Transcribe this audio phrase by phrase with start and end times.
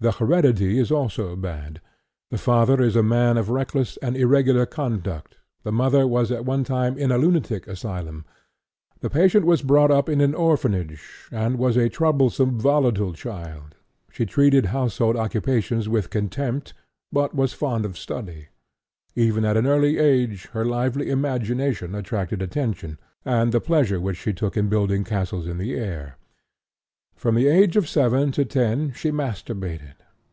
[0.00, 1.80] The heredity is also bad;
[2.30, 6.62] the father is a man of reckless and irregular conduct; the mother was at one
[6.62, 8.24] time in a lunatic asylum.
[9.00, 13.74] The patient was brought up in an orphanage, and was a troublesome, volatile child;
[14.12, 16.74] she treated household occupations with contempt,
[17.10, 18.50] but was fond of study.
[19.16, 24.32] Even at an early age her lively imagination attracted attention, and the pleasure which she
[24.32, 26.14] took in building castles in the air.
[27.16, 29.94] From the age of seven to ten she masturbated.